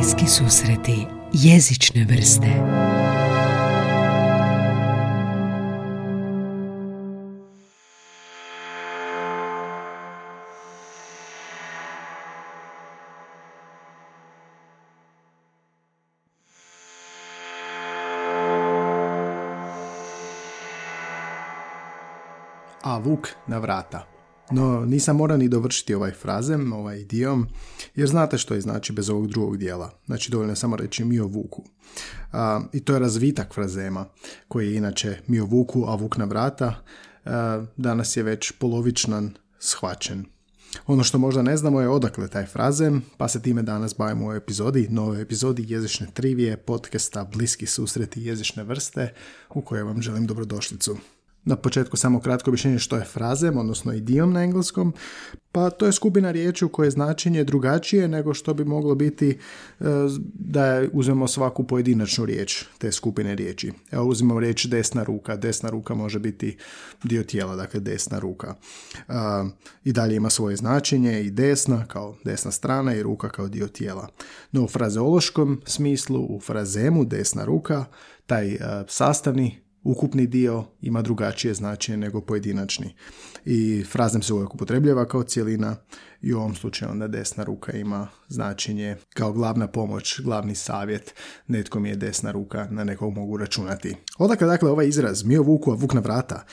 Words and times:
Bliski 0.00 0.26
susreti 0.26 1.06
jezične 1.32 2.04
vrste 2.08 2.48
A 22.82 22.98
vuk 22.98 23.28
na 23.46 23.58
vrata. 23.58 24.19
No, 24.52 24.84
nisam 24.84 25.16
morao 25.16 25.36
ni 25.36 25.48
dovršiti 25.48 25.94
ovaj 25.94 26.12
frazem, 26.12 26.72
ovaj 26.72 27.04
dio, 27.04 27.38
jer 27.94 28.08
znate 28.08 28.38
što 28.38 28.54
je 28.54 28.60
znači 28.60 28.92
bez 28.92 29.10
ovog 29.10 29.26
drugog 29.26 29.56
dijela. 29.56 29.90
Znači, 30.06 30.30
dovoljno 30.30 30.52
je 30.52 30.56
samo 30.56 30.76
reći 30.76 31.04
mi 31.04 31.20
o 31.20 31.26
vuku. 31.26 31.64
I 32.72 32.80
to 32.80 32.92
je 32.92 32.98
razvitak 32.98 33.54
frazema, 33.54 34.06
koji 34.48 34.66
je 34.66 34.76
inače 34.76 35.18
o 35.42 35.44
vuku, 35.44 35.84
a 35.86 35.94
vuk 35.94 36.16
na 36.16 36.24
vrata, 36.24 36.82
danas 37.76 38.16
je 38.16 38.22
već 38.22 38.52
polovičnan 38.52 39.34
shvaćen. 39.58 40.24
Ono 40.86 41.04
što 41.04 41.18
možda 41.18 41.42
ne 41.42 41.56
znamo 41.56 41.80
je 41.80 41.88
odakle 41.88 42.28
taj 42.28 42.46
frazem, 42.46 43.02
pa 43.16 43.28
se 43.28 43.42
time 43.42 43.62
danas 43.62 43.96
bavimo 43.96 44.26
u 44.26 44.32
epizodi, 44.32 44.88
nove 44.90 45.20
epizodi 45.20 45.64
jezične 45.68 46.06
trivije, 46.14 46.56
podcasta 46.56 47.24
Bliski 47.24 47.66
susreti 47.66 48.22
jezične 48.22 48.64
vrste, 48.64 49.14
u 49.54 49.62
kojoj 49.62 49.82
vam 49.82 50.02
želim 50.02 50.26
dobrodošlicu. 50.26 50.96
Na 51.44 51.56
početku 51.56 51.96
samo 51.96 52.20
kratko 52.20 52.50
objašnjenje 52.50 52.78
što 52.78 52.96
je 52.96 53.04
frazem, 53.04 53.58
odnosno 53.58 53.92
idiom 53.92 54.32
na 54.32 54.42
engleskom. 54.42 54.94
Pa 55.52 55.70
to 55.70 55.86
je 55.86 55.92
skupina 55.92 56.30
riječi 56.30 56.64
u 56.64 56.68
kojoj 56.68 56.86
je 56.86 56.90
značenje 56.90 57.44
drugačije 57.44 58.08
nego 58.08 58.34
što 58.34 58.54
bi 58.54 58.64
moglo 58.64 58.94
biti 58.94 59.30
e, 59.30 59.84
da 60.34 60.82
uzmemo 60.92 61.28
svaku 61.28 61.66
pojedinačnu 61.66 62.24
riječ 62.24 62.64
te 62.78 62.92
skupine 62.92 63.34
riječi. 63.34 63.72
Evo 63.90 64.04
uzmemo 64.04 64.40
riječ 64.40 64.66
desna 64.66 65.02
ruka. 65.02 65.36
Desna 65.36 65.70
ruka 65.70 65.94
može 65.94 66.18
biti 66.18 66.56
dio 67.04 67.22
tijela, 67.22 67.56
dakle 67.56 67.80
desna 67.80 68.18
ruka. 68.18 68.54
E, 69.08 69.12
I 69.84 69.92
dalje 69.92 70.16
ima 70.16 70.30
svoje 70.30 70.56
značenje 70.56 71.22
i 71.22 71.30
desna 71.30 71.86
kao 71.86 72.16
desna 72.24 72.50
strana 72.50 72.94
i 72.94 73.02
ruka 73.02 73.28
kao 73.28 73.48
dio 73.48 73.68
tijela. 73.68 74.08
No 74.52 74.64
u 74.64 74.68
frazeološkom 74.68 75.62
smislu, 75.66 76.26
u 76.28 76.40
frazemu 76.40 77.04
desna 77.04 77.44
ruka, 77.44 77.84
taj 78.26 78.54
e, 78.54 78.58
sastavni 78.88 79.69
ukupni 79.82 80.26
dio 80.26 80.64
ima 80.80 81.02
drugačije 81.02 81.54
značenje 81.54 81.98
nego 81.98 82.20
pojedinačni. 82.20 82.94
I 83.44 83.84
frazem 83.84 84.22
se 84.22 84.32
uvijek 84.32 84.54
upotrebljava 84.54 85.04
kao 85.08 85.22
cijelina 85.22 85.76
i 86.22 86.34
u 86.34 86.38
ovom 86.38 86.54
slučaju 86.54 86.90
onda 86.90 87.08
desna 87.08 87.44
ruka 87.44 87.72
ima 87.72 88.08
značenje 88.28 88.96
kao 89.14 89.32
glavna 89.32 89.66
pomoć, 89.66 90.20
glavni 90.20 90.54
savjet, 90.54 91.14
netko 91.46 91.80
mi 91.80 91.88
je 91.88 91.96
desna 91.96 92.30
ruka, 92.30 92.66
na 92.70 92.84
nekog 92.84 93.14
mogu 93.14 93.36
računati. 93.36 93.96
Odakle 94.18 94.46
dakle 94.46 94.70
ovaj 94.70 94.88
izraz, 94.88 95.24
mio 95.24 95.42
vuku, 95.42 95.72
a 95.72 95.74
vuk 95.74 95.94
na 95.94 96.00
vrata? 96.00 96.44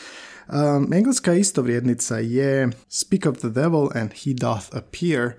Um, 0.47 0.93
engleska 0.93 1.33
istovrijednica 1.33 2.17
je 2.17 2.69
Speak 2.89 3.25
of 3.25 3.37
the 3.37 3.49
devil 3.49 3.87
and 3.95 4.11
he 4.11 4.33
doth 4.33 4.75
appear. 4.75 5.31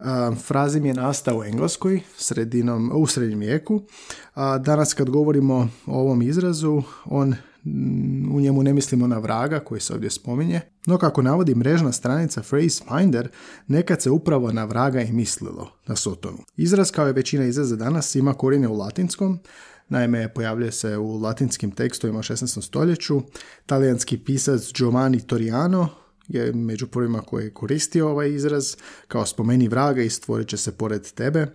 Um, 0.00 0.36
frazim 0.36 0.86
je 0.86 0.94
nastao 0.94 1.38
u 1.38 1.44
engleskoj 1.44 2.00
sredinom, 2.16 2.92
u 2.94 3.06
srednjem 3.06 3.38
vijeku. 3.38 3.82
A 4.34 4.58
danas 4.58 4.94
kad 4.94 5.10
govorimo 5.10 5.68
o 5.86 6.00
ovom 6.00 6.22
izrazu, 6.22 6.82
on 7.04 7.34
u 8.32 8.40
njemu 8.40 8.62
ne 8.62 8.72
mislimo 8.72 9.06
na 9.06 9.18
vraga 9.18 9.60
koji 9.60 9.80
se 9.80 9.92
ovdje 9.92 10.10
spominje, 10.10 10.60
no 10.86 10.98
kako 10.98 11.22
navodi 11.22 11.54
mrežna 11.54 11.92
stranica 11.92 12.42
Phrase 12.42 12.84
Finder, 12.88 13.28
nekad 13.66 14.02
se 14.02 14.10
upravo 14.10 14.52
na 14.52 14.64
vraga 14.64 15.00
i 15.00 15.12
mislilo, 15.12 15.70
na 15.86 15.96
sotonu. 15.96 16.38
Izraz 16.56 16.90
kao 16.90 17.06
je 17.06 17.12
većina 17.12 17.44
izraza 17.44 17.76
danas 17.76 18.14
ima 18.14 18.34
korijene 18.34 18.68
u 18.68 18.76
latinskom, 18.76 19.38
Naime, 19.88 20.34
pojavljuje 20.34 20.72
se 20.72 20.96
u 20.98 21.16
latinskim 21.16 21.70
tekstovima 21.70 22.18
u 22.18 22.22
16. 22.22 22.62
stoljeću. 22.62 23.20
Talijanski 23.66 24.18
pisac 24.18 24.72
Giovanni 24.74 25.20
Toriano 25.20 25.88
je 26.28 26.52
među 26.52 26.86
prvima 26.86 27.20
koji 27.20 27.44
je 27.44 27.54
koristio 27.54 28.08
ovaj 28.08 28.34
izraz 28.34 28.76
kao 29.08 29.26
spomeni 29.26 29.68
vraga 29.68 30.02
i 30.02 30.10
stvorit 30.10 30.48
će 30.48 30.56
se 30.56 30.72
pored 30.72 31.12
tebe. 31.12 31.46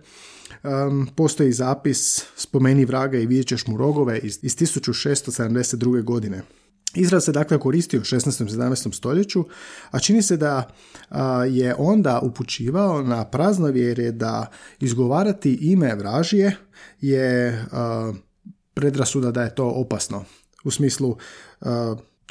Um, 0.62 1.08
postoji 1.16 1.52
zapis 1.52 2.24
spomeni 2.36 2.84
vraga 2.84 3.18
i 3.18 3.26
vidjet 3.26 3.46
ćeš 3.46 3.66
mu 3.66 3.76
rogove 3.76 4.18
iz, 4.18 4.38
iz 4.42 4.56
1672. 4.56 6.02
godine. 6.02 6.42
Izraz 6.94 7.24
se 7.24 7.32
dakle 7.32 7.58
koristio 7.58 8.00
u 8.00 8.04
16. 8.04 8.42
i 8.42 8.56
17. 8.56 8.94
stoljeću, 8.94 9.44
a 9.90 9.98
čini 9.98 10.22
se 10.22 10.36
da 10.36 10.70
je 11.50 11.74
onda 11.78 12.20
upućivao 12.22 13.02
na 13.02 13.24
praznovjerje 13.24 14.12
da 14.12 14.46
izgovarati 14.80 15.58
ime 15.60 15.94
vražije 15.94 16.56
je 17.00 17.64
predrasuda 18.74 19.30
da 19.30 19.42
je 19.42 19.54
to 19.54 19.68
opasno. 19.68 20.24
U 20.64 20.70
smislu, 20.70 21.16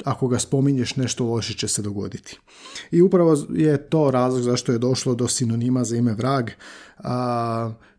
ako 0.04 0.28
ga 0.28 0.38
spominješ, 0.38 0.96
nešto 0.96 1.24
loše 1.24 1.54
će 1.54 1.68
se 1.68 1.82
dogoditi. 1.82 2.38
I 2.90 3.02
upravo 3.02 3.36
je 3.50 3.88
to 3.88 4.10
razlog 4.10 4.42
zašto 4.42 4.72
je 4.72 4.78
došlo 4.78 5.14
do 5.14 5.28
sinonima 5.28 5.84
za 5.84 5.96
ime 5.96 6.14
vrag, 6.14 6.50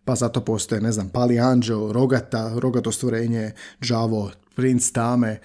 pa 0.05 0.15
zato 0.15 0.41
postoje, 0.41 0.81
ne 0.81 0.91
znam, 0.91 1.09
pali 1.09 1.39
anđeo, 1.39 1.93
rogata, 1.93 2.51
rogato 2.59 2.91
stvorenje, 2.91 3.51
džavo, 3.81 4.31
princ 4.55 4.91
tame, 4.91 5.39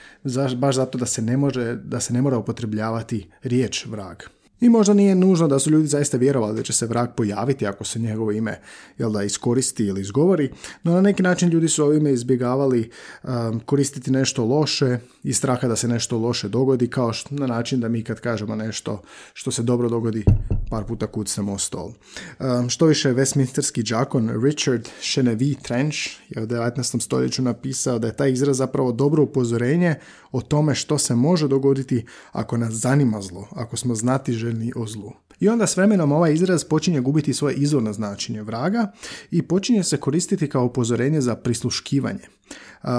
baš 0.57 0.75
zato 0.75 0.99
da 0.99 1.07
se 1.07 1.23
ne 1.23 1.37
može, 1.37 1.77
da 1.77 2.01
se 2.01 2.13
ne 2.13 2.23
mora 2.23 2.39
upotrebljavati 2.39 3.31
riječ 3.43 3.87
vrag. 3.87 4.17
I 4.61 4.69
možda 4.69 4.95
nije 4.95 5.15
nužno 5.15 5.49
da 5.49 5.59
su 5.59 5.71
ljudi 5.71 5.87
zaista 5.87 6.17
vjerovali 6.17 6.57
da 6.57 6.63
će 6.63 6.73
se 6.73 6.87
vrag 6.87 7.09
pojaviti 7.17 7.67
ako 7.67 7.85
se 7.85 7.99
njegovo 7.99 8.33
ime 8.33 8.61
jel 8.99 9.13
da 9.13 9.23
iskoristi 9.23 9.85
ili 9.85 10.01
izgovori, 10.01 10.51
no 10.83 10.93
na 10.93 11.01
neki 11.01 11.23
način 11.23 11.49
ljudi 11.49 11.69
su 11.69 11.85
ovime 11.85 12.13
izbjegavali 12.13 12.91
um, 13.23 13.61
koristiti 13.61 14.11
nešto 14.11 14.45
loše 14.45 14.99
i 15.23 15.33
straha 15.33 15.69
da 15.69 15.77
se 15.77 15.89
nešto 15.89 16.19
loše 16.19 16.49
dogodi, 16.49 16.89
kao 16.89 17.13
što, 17.13 17.35
na 17.35 17.47
način 17.47 17.81
da 17.81 17.89
mi 17.89 18.05
kad 18.05 18.21
kažemo 18.21 18.57
nešto 18.57 19.03
što 19.35 19.51
se 19.51 19.63
dobro 19.63 19.89
dogodi, 19.89 20.25
par 20.71 20.85
puta 20.85 21.07
kucamo 21.07 21.53
o 21.53 21.59
stol. 21.59 21.93
Um, 22.39 22.71
što 22.71 22.87
više, 22.87 23.15
Westminsterski 23.15 23.83
džakon 23.83 24.31
Richard 24.45 24.89
Chenevy 25.01 25.63
Trench 25.63 25.99
je 26.29 26.43
u 26.43 26.47
19. 26.47 27.01
stoljeću 27.01 27.43
napisao 27.43 27.99
da 27.99 28.07
je 28.07 28.17
taj 28.17 28.33
izraz 28.33 28.57
zapravo 28.57 28.93
dobro 28.93 29.23
upozorenje 29.23 29.95
o 30.33 30.41
tome 30.41 30.75
što 30.75 30.99
se 30.99 31.15
može 31.15 31.49
dogoditi 31.49 32.07
ako 32.33 32.57
nas 32.57 32.73
zanima 32.73 33.23
zlo, 33.23 33.49
ako 33.51 33.77
smo 33.77 33.95
znati 33.95 34.33
željni 34.33 34.73
o 34.77 34.87
zlu. 34.87 35.13
I 35.41 35.49
onda 35.49 35.67
s 35.67 35.77
vremenom 35.77 36.13
ovaj 36.13 36.35
izraz 36.35 36.65
počinje 36.65 37.01
gubiti 37.01 37.35
svoje 37.35 37.55
izvorno 37.55 37.93
značenje 37.93 38.43
vraga 38.43 38.93
i 39.31 39.43
počinje 39.43 39.85
se 39.85 39.97
koristiti 39.97 40.49
kao 40.49 40.65
upozorenje 40.65 41.21
za 41.21 41.35
prisluškivanje. 41.35 42.29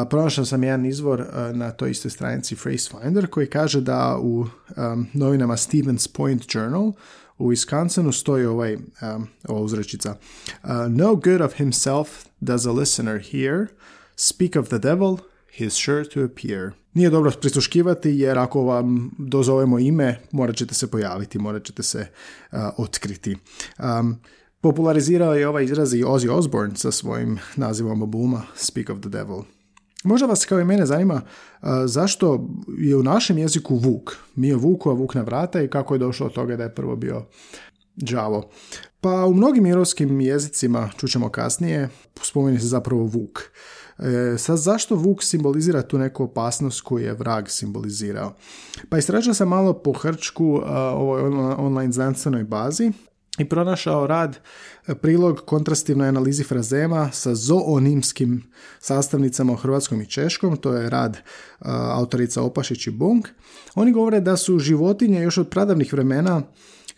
Pronašao 0.10 0.46
sam 0.46 0.64
jedan 0.64 0.86
izvor 0.86 1.26
na 1.54 1.72
toj 1.72 1.92
istoj 1.92 2.12
stranici 2.12 2.56
Phrase 2.56 2.90
Finder 2.90 3.28
koji 3.28 3.48
kaže 3.48 3.82
da 3.82 4.18
u 4.22 4.46
novinama 5.14 5.58
Stevens 5.58 6.08
Point 6.08 6.56
Journal 6.56 6.92
u 7.38 7.52
Wisconsinu 7.52 8.12
stoji 8.12 8.46
ovaj, 8.46 8.76
um, 8.76 9.28
ova 9.48 9.62
uzrečica. 9.62 10.16
no 10.90 11.16
good 11.16 11.42
of 11.42 11.54
himself 11.54 12.10
does 12.40 12.66
a 12.66 12.72
listener 12.72 13.20
hear. 13.20 13.68
Speak 14.16 14.56
of 14.56 14.68
the 14.68 14.80
devil, 14.80 15.18
he 15.58 15.66
is 15.66 15.74
sure 15.74 16.10
to 16.10 16.24
appear. 16.24 16.72
Nije 16.94 17.10
dobro 17.10 17.32
prisluškivati 17.42 18.10
jer 18.10 18.38
ako 18.38 18.62
vam 18.62 19.12
dozovemo 19.18 19.80
ime, 19.80 20.20
morat 20.32 20.56
ćete 20.56 20.74
se 20.74 20.92
pojaviti, 20.92 21.40
morat 21.40 21.64
ćete 21.64 21.84
se 21.84 22.08
otkriti. 22.78 23.36
Um, 23.80 24.20
popularizirao 24.62 25.36
je 25.36 25.48
ovaj 25.48 25.64
izraz 25.64 25.94
i 25.94 26.04
Ozzy 26.04 26.30
Osbourne 26.30 26.76
sa 26.76 26.92
svojim 26.92 27.40
nazivom 27.56 28.02
albuma 28.02 28.44
Speak 28.56 28.90
of 28.90 29.00
the 29.00 29.10
Devil. 29.10 29.57
Možda 30.08 30.28
vas 30.28 30.46
kao 30.46 30.60
i 30.60 30.66
mene 30.66 30.86
zanima 30.86 31.22
zašto 31.86 32.48
je 32.78 32.96
u 32.96 33.04
našem 33.04 33.38
jeziku 33.38 33.76
vuk. 33.76 34.16
Mi 34.36 34.48
je 34.48 34.56
vuku, 34.56 34.90
a 34.90 34.94
vuk 34.94 35.16
na 35.16 35.22
vrata 35.22 35.62
i 35.62 35.68
kako 35.68 35.96
je 35.96 36.00
došlo 36.00 36.26
od 36.26 36.34
toga 36.34 36.56
da 36.56 36.64
je 36.64 36.76
prvo 36.76 36.96
bio 36.96 37.26
đavo. 37.96 38.50
Pa 39.02 39.26
u 39.26 39.34
mnogim 39.34 39.66
europskim 39.66 40.22
jezicima, 40.22 40.90
čućemo 40.98 41.30
kasnije, 41.30 41.90
spomeni 42.22 42.60
se 42.60 42.68
zapravo 42.68 43.04
vuk. 43.04 43.42
E, 44.00 44.38
sad 44.38 44.58
zašto 44.58 44.96
vuk 44.96 45.24
simbolizira 45.24 45.82
tu 45.82 45.98
neku 45.98 46.24
opasnost 46.24 46.82
koju 46.82 47.06
je 47.06 47.14
vrag 47.14 47.48
simbolizirao? 47.48 48.34
Pa 48.90 48.98
istražio 48.98 49.34
sam 49.34 49.48
malo 49.48 49.74
po 49.74 49.94
hrčku 49.94 50.62
ovoj 50.94 51.22
online 51.58 51.92
znanstvenoj 51.92 52.44
bazi 52.44 52.92
i 53.38 53.50
pronašao 53.50 54.08
rad 54.08 54.40
e, 54.88 54.96
prilog 54.96 55.42
kontrastivnoj 55.46 56.08
analizi 56.08 56.44
frazema 56.44 57.12
sa 57.12 57.36
zoonimskim 57.36 58.44
sastavnicama 58.80 59.54
u 59.54 59.56
hrvatskom 59.56 60.02
i 60.02 60.06
češkom, 60.06 60.58
to 60.58 60.74
je 60.74 60.90
rad 60.90 61.18
autorica 61.60 62.42
Opašić 62.42 62.88
i 62.88 62.92
Bung. 62.92 63.26
Oni 63.76 63.92
govore 63.92 64.22
da 64.22 64.38
su 64.38 64.60
životinje 64.60 65.22
još 65.22 65.38
od 65.38 65.50
pradavnih 65.50 65.94
vremena 65.94 66.42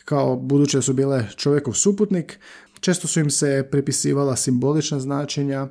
kao 0.05 0.35
buduće 0.35 0.81
su 0.81 0.93
bile 0.93 1.27
čovjekov 1.35 1.73
suputnik, 1.73 2.39
često 2.79 3.07
su 3.07 3.19
im 3.19 3.29
se 3.29 3.67
pripisivala 3.71 4.35
simbolična 4.35 4.99
značenja 4.99 5.67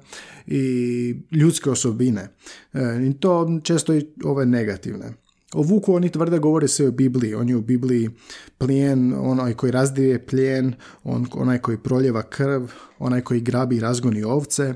i 0.46 1.14
ljudske 1.30 1.70
osobine. 1.70 2.28
E, 2.72 2.80
I 3.10 3.14
to 3.20 3.60
često 3.62 3.94
i 3.94 4.06
ove 4.24 4.46
negativne. 4.46 5.27
O 5.54 5.62
vuku 5.62 5.94
oni 5.94 6.10
tvrde 6.10 6.38
govore 6.38 6.68
se 6.68 6.86
o 6.86 6.90
Bibliji. 6.90 7.34
On 7.34 7.48
je 7.48 7.56
u 7.56 7.60
Bibliji 7.60 8.10
plijen, 8.58 9.14
onaj 9.14 9.54
koji 9.54 9.72
razdije 9.72 10.26
plijen, 10.26 10.74
on, 11.04 11.26
onaj 11.32 11.58
koji 11.58 11.78
proljeva 11.78 12.22
krv, 12.22 12.62
onaj 12.98 13.20
koji 13.20 13.40
grabi 13.40 13.76
i 13.76 13.80
razgoni 13.80 14.22
ovce, 14.24 14.74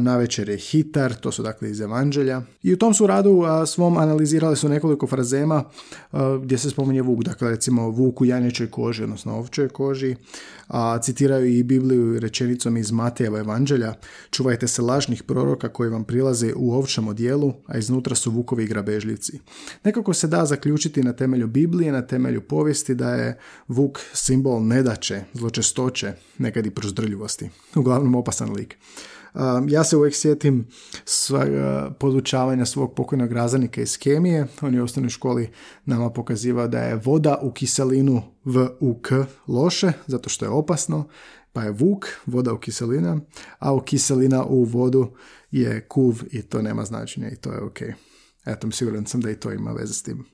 navečer 0.00 0.48
je 0.48 0.56
hitar, 0.56 1.14
to 1.14 1.32
su 1.32 1.42
dakle 1.42 1.70
iz 1.70 1.80
evanđelja. 1.80 2.42
I 2.62 2.72
u 2.72 2.76
tom 2.76 2.94
su 2.94 3.06
radu 3.06 3.42
svom 3.66 3.96
analizirali 3.96 4.56
su 4.56 4.68
nekoliko 4.68 5.06
frazema 5.06 5.64
gdje 6.42 6.58
se 6.58 6.70
spominje 6.70 7.02
vuk, 7.02 7.24
dakle 7.24 7.50
recimo 7.50 7.88
vuk 7.88 8.20
u 8.20 8.24
janječoj 8.24 8.70
koži, 8.70 9.02
odnosno 9.02 9.38
ovčoj 9.38 9.68
koži, 9.68 10.16
a 10.68 10.98
citiraju 10.98 11.46
i 11.46 11.62
Bibliju 11.62 12.20
rečenicom 12.20 12.76
iz 12.76 12.92
Matejeva 12.92 13.38
evanđelja, 13.38 13.94
čuvajte 14.30 14.68
se 14.68 14.82
lažnih 14.82 15.22
proroka 15.22 15.68
koji 15.68 15.90
vam 15.90 16.04
prilaze 16.04 16.52
u 16.56 16.72
ovčem 16.72 17.08
odijelu, 17.08 17.52
a 17.66 17.78
iznutra 17.78 18.14
su 18.14 18.30
vukovi 18.30 18.66
grabežljivci. 18.66 19.40
Nekako 19.84 20.14
se 20.14 20.26
da 20.26 20.44
zaključiti 20.44 21.02
na 21.02 21.12
temelju 21.12 21.46
Biblije, 21.46 21.92
na 21.92 22.06
temelju 22.06 22.40
povijesti 22.40 22.94
da 22.94 23.14
je 23.14 23.38
vuk 23.68 23.98
simbol 24.12 24.66
nedaće, 24.66 25.24
zločestoće, 25.32 26.12
nekad 26.38 26.66
i 26.66 26.70
prozdrljivosti. 26.70 27.50
Uglavnom 27.74 28.14
opasan 28.14 28.52
lik. 28.52 28.76
Ja 29.68 29.84
se 29.84 29.96
uvijek 29.96 30.14
sjetim 30.14 30.66
podučavanja 31.98 32.64
svog 32.64 32.94
pokojnog 32.94 33.32
razanika 33.32 33.80
iz 33.80 33.98
kemije. 33.98 34.46
On 34.60 34.74
je 34.74 34.80
u 34.80 34.84
osnovnoj 34.84 35.10
školi 35.10 35.50
nama 35.84 36.10
pokazivao 36.10 36.68
da 36.68 36.78
je 36.78 37.00
voda 37.04 37.38
u 37.42 37.52
kiselinu 37.52 38.22
V 38.44 38.68
u 38.80 39.00
K 39.02 39.10
loše, 39.48 39.92
zato 40.06 40.28
što 40.28 40.44
je 40.44 40.48
opasno, 40.48 41.08
pa 41.52 41.62
je 41.62 41.70
vuk, 41.70 42.06
voda 42.26 42.52
u 42.52 42.58
kiselina, 42.58 43.20
a 43.58 43.72
u 43.74 43.80
kiselina 43.80 44.44
u 44.44 44.64
vodu 44.64 45.10
je 45.50 45.88
kuv 45.88 46.22
i 46.30 46.42
to 46.42 46.62
nema 46.62 46.84
značenja 46.84 47.28
i 47.28 47.36
to 47.36 47.52
je 47.52 47.62
ok. 47.62 47.80
Eto, 48.46 48.70
siguran 48.70 49.06
sam 49.06 49.20
da 49.20 49.30
i 49.30 49.40
to 49.40 49.52
ima 49.52 49.72
veze 49.72 49.94
s 49.94 50.02
tim. 50.02 50.24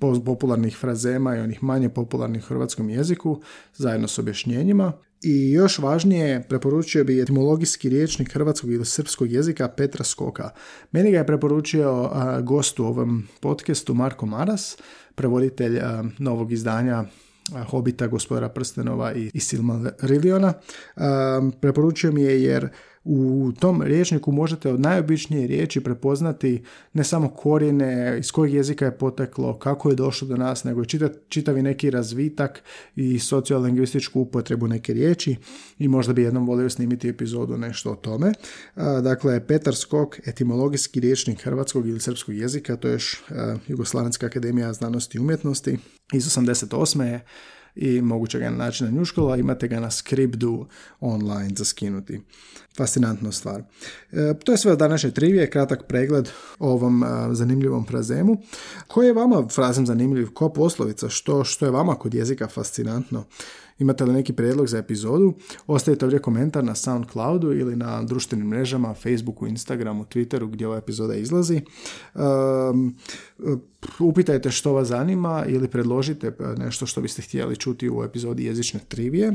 popularnih 0.00 0.76
frazema 0.76 1.36
i 1.36 1.40
onih 1.40 1.62
manje 1.62 1.88
popularnih 1.88 2.44
u 2.44 2.46
hrvatskom 2.46 2.90
jeziku 2.90 3.40
zajedno 3.74 4.08
s 4.08 4.18
objašnjenjima. 4.18 4.92
I 5.22 5.50
još 5.52 5.78
važnije, 5.78 6.44
preporučio 6.48 7.04
bi 7.04 7.22
etimologijski 7.22 7.88
riječnik 7.88 8.32
hrvatskog 8.32 8.72
ili 8.72 8.84
srpskog 8.84 9.32
jezika 9.32 9.68
Petra 9.68 10.04
Skoka. 10.04 10.50
Meni 10.92 11.10
ga 11.10 11.18
je 11.18 11.26
preporučio 11.26 12.10
gost 12.42 12.80
u 12.80 12.84
ovom 12.84 13.28
podcastu 13.40 13.94
Marko 13.94 14.26
Maras, 14.26 14.76
prevoditelj 15.14 15.80
novog 16.18 16.52
izdanja 16.52 17.04
Hobita, 17.70 18.06
Gospodara 18.06 18.48
Prstenova 18.48 19.14
i, 19.14 19.30
i 19.34 19.40
Silmariliona. 19.40 20.52
preporučio 21.60 22.12
mi 22.12 22.22
je 22.22 22.42
jer 22.42 22.68
u 23.10 23.52
tom 23.60 23.82
riječniku 23.82 24.32
možete 24.32 24.72
od 24.72 24.80
najobičnije 24.80 25.46
riječi 25.46 25.80
prepoznati 25.80 26.62
ne 26.92 27.04
samo 27.04 27.28
korijene, 27.28 28.16
iz 28.18 28.30
kojeg 28.30 28.54
jezika 28.54 28.84
je 28.84 28.98
poteklo, 28.98 29.58
kako 29.58 29.88
je 29.88 29.96
došlo 29.96 30.28
do 30.28 30.36
nas, 30.36 30.64
nego 30.64 30.84
čitav, 30.84 31.08
čitavi 31.28 31.62
neki 31.62 31.90
razvitak 31.90 32.62
i 32.96 33.18
sociolingvističku 33.18 34.20
upotrebu 34.20 34.68
neke 34.68 34.92
riječi 34.92 35.36
i 35.78 35.88
možda 35.88 36.12
bi 36.12 36.22
jednom 36.22 36.46
volio 36.46 36.70
snimiti 36.70 37.08
epizodu 37.08 37.58
nešto 37.58 37.92
o 37.92 37.96
tome. 37.96 38.32
Dakle, 39.02 39.46
Petar 39.46 39.74
Skok, 39.76 40.28
etimologijski 40.28 41.00
riječnik 41.00 41.42
hrvatskog 41.42 41.88
ili 41.88 42.00
srpskog 42.00 42.34
jezika, 42.34 42.76
to 42.76 42.88
je 42.88 42.92
još 42.92 43.24
Jugoslavenska 43.68 44.26
akademija 44.26 44.72
znanosti 44.72 45.18
i 45.18 45.20
umjetnosti 45.20 45.78
iz 46.12 46.24
88. 46.24 47.02
je 47.02 47.20
i 47.78 48.02
moguće 48.02 48.38
ga 48.38 48.50
naći 48.50 48.84
na 48.84 48.90
njuškola, 48.90 49.36
imate 49.36 49.68
ga 49.68 49.80
na 49.80 49.90
Skripdu 49.90 50.66
online 51.00 51.54
za 51.56 51.64
skinuti. 51.64 52.20
Fascinantna 52.76 53.32
stvar. 53.32 53.62
E, 54.12 54.34
to 54.44 54.52
je 54.52 54.58
sve 54.58 54.72
od 54.72 54.78
današnje 54.78 55.10
trivije, 55.10 55.50
kratak 55.50 55.86
pregled 55.88 56.28
ovom 56.58 57.04
zanimljivom 57.32 57.86
frazemu. 57.86 58.36
Koji 58.86 59.06
je 59.06 59.12
vama 59.12 59.48
frazem 59.48 59.86
zanimljiv? 59.86 60.28
Ko 60.34 60.48
poslovica? 60.48 61.08
Što, 61.08 61.44
što 61.44 61.64
je 61.64 61.70
vama 61.70 61.94
kod 61.94 62.14
jezika 62.14 62.48
fascinantno? 62.48 63.24
Imate 63.78 64.04
li 64.04 64.12
neki 64.12 64.32
prijedlog 64.32 64.68
za 64.68 64.78
epizodu? 64.78 65.34
Ostavite 65.66 66.04
ovdje 66.04 66.18
komentar 66.18 66.64
na 66.64 66.74
Soundcloudu 66.74 67.52
ili 67.52 67.76
na 67.76 68.02
društvenim 68.02 68.46
mrežama, 68.46 68.94
Facebooku, 68.94 69.46
Instagramu, 69.46 70.04
Twitteru 70.04 70.50
gdje 70.50 70.66
ova 70.66 70.76
epizoda 70.76 71.14
izlazi. 71.14 71.60
Um, 72.14 72.96
upitajte 73.98 74.50
što 74.50 74.72
vas 74.72 74.88
zanima 74.88 75.44
ili 75.46 75.68
predložite 75.68 76.36
nešto 76.56 76.86
što 76.86 77.00
biste 77.00 77.22
htjeli 77.22 77.56
čuti 77.56 77.90
u 77.90 78.04
epizodi 78.04 78.44
jezične 78.44 78.80
trivije. 78.88 79.32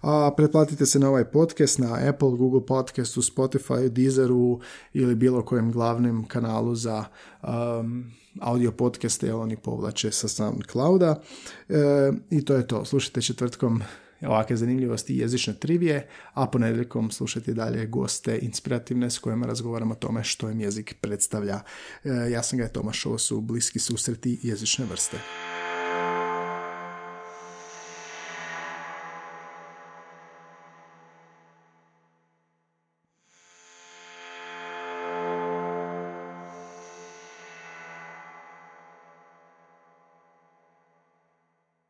A 0.00 0.30
pretplatite 0.36 0.86
se 0.86 0.98
na 0.98 1.08
ovaj 1.08 1.24
podcast 1.24 1.78
na 1.78 1.98
Apple, 2.08 2.30
Google 2.30 2.66
Podcastu, 2.66 3.22
Spotify, 3.22 3.88
Deezeru 3.88 4.60
ili 4.92 5.14
bilo 5.14 5.42
kojem 5.42 5.72
glavnim 5.72 6.24
kanalu 6.24 6.74
za 6.74 7.04
um, 7.42 8.04
audio 8.40 8.72
podcaste, 8.72 9.34
oni 9.34 9.56
povlače 9.56 10.10
sa 10.12 10.28
SoundClouda. 10.28 11.20
E, 11.68 12.12
I 12.30 12.44
to 12.44 12.54
je 12.54 12.66
to. 12.66 12.84
Slušajte 12.84 13.22
četvrtkom 13.22 13.81
ovakve 14.26 14.56
zanimljivosti 14.56 15.14
i 15.14 15.18
jezične 15.18 15.54
trivije, 15.54 16.08
a 16.34 16.46
ponedjeljkom 16.46 17.10
slušati 17.10 17.54
dalje 17.54 17.86
goste 17.86 18.38
inspirativne 18.42 19.10
s 19.10 19.18
kojima 19.18 19.46
razgovaramo 19.46 19.92
o 19.92 19.96
tome 19.96 20.24
što 20.24 20.50
im 20.50 20.60
jezik 20.60 20.96
predstavlja. 21.00 21.60
E, 22.04 22.30
ja 22.30 22.42
sam 22.42 22.58
ga 22.58 22.64
je 22.64 22.72
Tomaš, 22.72 23.06
ovo 23.06 23.18
su 23.18 23.40
bliski 23.40 23.78
susreti 23.78 24.38
jezične 24.42 24.84
vrste. 24.84 25.18